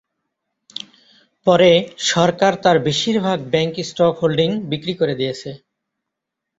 পরে 1.47 1.71
সরকার 2.11 2.53
তার 2.63 2.77
বেশিরভাগ 2.87 3.37
ব্যাংক 3.53 3.73
স্টক 3.89 4.13
হোল্ডিং 4.21 4.49
বিক্রি 4.71 4.93
করে 4.99 5.13
দিয়েছে। 5.15 5.49